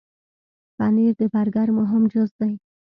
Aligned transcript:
پنېر 0.77 1.11
د 1.19 1.21
برګر 1.33 1.67
مهم 1.79 2.03
جز 2.11 2.29
دی. 2.39 2.53